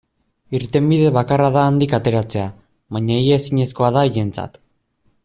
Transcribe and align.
Irtenbide 0.59 1.11
bakarra 1.17 1.51
da 1.57 1.65
handik 1.71 1.93
ateratzea, 1.99 2.47
baina 2.97 3.19
ia 3.27 3.39
ezinezkoa 3.45 3.93
da 3.99 4.07
haientzat. 4.07 4.59